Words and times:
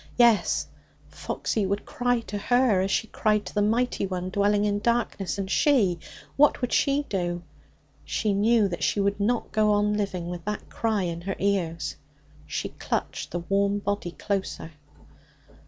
Yes; 0.17 0.65
Foxy 1.09 1.63
would 1.63 1.85
cry 1.85 2.21
to 2.21 2.35
her, 2.39 2.81
as 2.81 2.89
she 2.89 3.05
had 3.05 3.11
cried 3.11 3.45
to 3.45 3.53
the 3.53 3.61
Mighty 3.61 4.07
One 4.07 4.31
dwelling 4.31 4.65
in 4.65 4.79
darkness. 4.79 5.37
And 5.37 5.47
she? 5.47 5.99
What 6.37 6.59
would 6.59 6.73
she 6.73 7.03
do? 7.07 7.43
She 8.03 8.33
knew 8.33 8.67
that 8.67 8.81
she 8.83 8.99
could 8.99 9.19
not 9.19 9.51
go 9.51 9.73
on 9.73 9.93
living 9.93 10.31
with 10.31 10.43
that 10.45 10.71
cry 10.71 11.03
in 11.03 11.21
her 11.21 11.35
ears. 11.37 11.97
She 12.47 12.69
clutched 12.69 13.29
the 13.29 13.41
warm 13.47 13.77
body 13.77 14.13
closer. 14.13 14.71